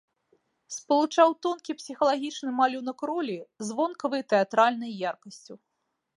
[0.75, 3.37] Спалучаў тонкі псіхалагічны малюнак ролі
[3.69, 5.53] з вонкавай тэатральнай яркасцю.